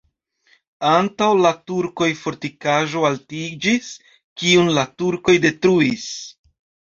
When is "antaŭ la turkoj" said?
0.91-2.07